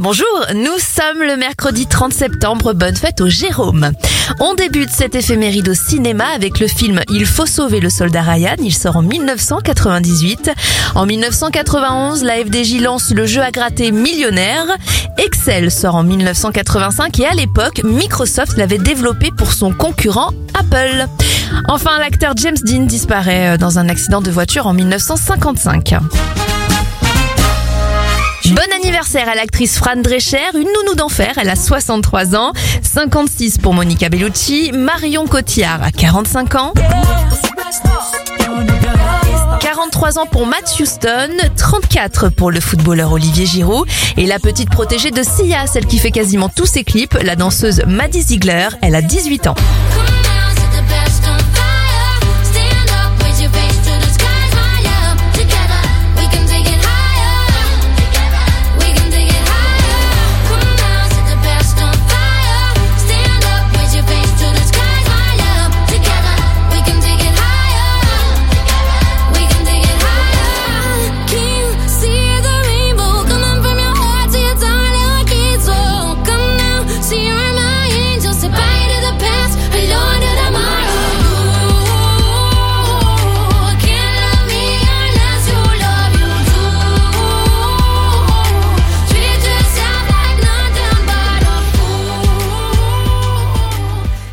Bonjour, 0.00 0.46
nous 0.54 0.78
sommes 0.78 1.24
le 1.26 1.36
mercredi 1.36 1.88
30 1.88 2.12
septembre, 2.12 2.72
bonne 2.72 2.94
fête 2.94 3.20
au 3.20 3.28
Jérôme. 3.28 3.90
On 4.38 4.54
débute 4.54 4.90
cette 4.90 5.16
éphéméride 5.16 5.68
au 5.70 5.74
cinéma 5.74 6.26
avec 6.36 6.60
le 6.60 6.68
film 6.68 7.00
Il 7.10 7.26
faut 7.26 7.46
sauver 7.46 7.80
le 7.80 7.90
soldat 7.90 8.22
Ryan, 8.22 8.54
il 8.62 8.72
sort 8.72 8.98
en 8.98 9.02
1998. 9.02 10.52
En 10.94 11.04
1991, 11.04 12.22
la 12.22 12.36
FDJ 12.36 12.80
lance 12.80 13.10
le 13.10 13.26
jeu 13.26 13.42
à 13.42 13.50
gratter 13.50 13.90
Millionnaire. 13.90 14.66
Excel 15.18 15.68
sort 15.72 15.96
en 15.96 16.04
1985 16.04 17.18
et 17.18 17.26
à 17.26 17.34
l'époque, 17.34 17.82
Microsoft 17.82 18.56
l'avait 18.56 18.78
développé 18.78 19.32
pour 19.36 19.52
son 19.52 19.72
concurrent 19.72 20.30
Apple. 20.54 21.06
Enfin, 21.66 21.98
l'acteur 21.98 22.34
James 22.36 22.56
Dean 22.62 22.84
disparaît 22.84 23.54
euh, 23.54 23.58
dans 23.58 23.80
un 23.80 23.88
accident 23.88 24.20
de 24.20 24.30
voiture 24.30 24.68
en 24.68 24.74
1955. 24.74 25.96
Bon 28.58 28.74
anniversaire 28.74 29.28
à 29.28 29.36
l'actrice 29.36 29.78
Fran 29.78 29.94
Drescher, 29.94 30.50
une 30.54 30.62
nounou 30.62 30.96
d'enfer, 30.96 31.34
elle 31.36 31.48
a 31.48 31.54
63 31.54 32.34
ans, 32.34 32.52
56 32.82 33.58
pour 33.58 33.72
Monica 33.72 34.08
Bellucci, 34.08 34.72
Marion 34.74 35.28
Cotillard 35.28 35.80
a 35.80 35.92
45 35.92 36.54
ans. 36.56 36.72
43 39.60 40.18
ans 40.18 40.26
pour 40.26 40.44
Matt 40.48 40.74
Houston, 40.80 41.36
34 41.56 42.30
pour 42.30 42.50
le 42.50 42.58
footballeur 42.58 43.12
Olivier 43.12 43.46
Giroud 43.46 43.86
et 44.16 44.26
la 44.26 44.40
petite 44.40 44.70
protégée 44.70 45.12
de 45.12 45.22
Sia, 45.22 45.68
celle 45.68 45.86
qui 45.86 45.98
fait 45.98 46.10
quasiment 46.10 46.48
tous 46.48 46.66
ses 46.66 46.82
clips, 46.82 47.14
la 47.22 47.36
danseuse 47.36 47.82
Maddie 47.86 48.22
Ziegler, 48.22 48.70
elle 48.82 48.96
a 48.96 49.02
18 49.02 49.46
ans. 49.46 49.54